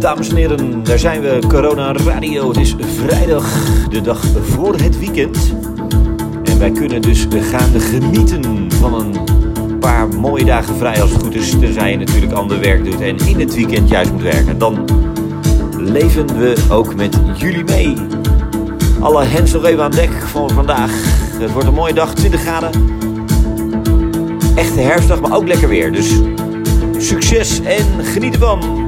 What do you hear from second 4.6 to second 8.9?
het weekend. En wij kunnen dus gaan genieten